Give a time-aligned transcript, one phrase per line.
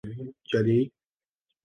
[0.49, 0.91] چلی